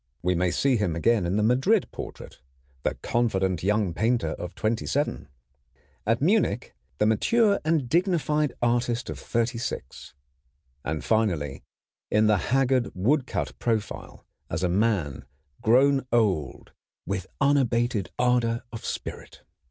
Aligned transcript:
We 0.23 0.33
may 0.33 0.49
see 0.49 0.77
him 0.77 0.95
again 0.95 1.27
in 1.27 1.37
the 1.37 1.43
Madrid 1.43 1.85
portrait, 1.91 2.39
the 2.81 2.95
confident 3.03 3.61
young 3.61 3.93
painter 3.93 4.29
of 4.31 4.55
twenty 4.55 4.87
seven; 4.87 5.27
at 6.07 6.23
Munich, 6.23 6.73
the 6.97 7.05
mature 7.05 7.59
and 7.63 7.87
dignified 7.87 8.51
artist 8.63 9.11
of 9.11 9.19
thirty 9.19 9.59
six; 9.59 10.15
and 10.83 11.05
finally, 11.05 11.61
in 12.09 12.25
the 12.25 12.37
haggard 12.49 12.89
woodcut 12.95 13.59
profile, 13.59 14.25
as 14.49 14.63
a 14.63 14.69
man 14.69 15.25
grown 15.61 16.07
old 16.11 16.71
with 17.05 17.27
unabated 17.39 18.09
ardor 18.17 18.63
of 18.73 18.83
spirit. 18.83 19.43